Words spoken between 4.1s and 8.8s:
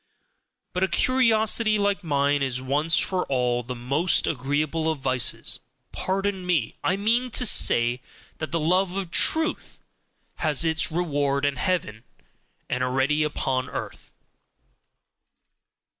agreeable of vices pardon me! I mean to say that the